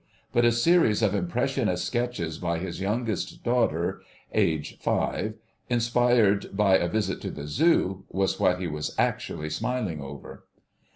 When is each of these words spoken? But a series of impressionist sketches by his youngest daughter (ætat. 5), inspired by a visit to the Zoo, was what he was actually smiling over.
But 0.33 0.45
a 0.45 0.51
series 0.51 1.03
of 1.03 1.13
impressionist 1.13 1.85
sketches 1.85 2.39
by 2.39 2.57
his 2.57 2.81
youngest 2.81 3.43
daughter 3.43 4.01
(ætat. 4.33 4.79
5), 4.79 5.35
inspired 5.69 6.57
by 6.57 6.75
a 6.77 6.87
visit 6.89 7.21
to 7.21 7.29
the 7.29 7.45
Zoo, 7.45 8.05
was 8.09 8.39
what 8.39 8.59
he 8.59 8.65
was 8.65 8.95
actually 8.97 9.51
smiling 9.51 10.01
over. 10.01 10.45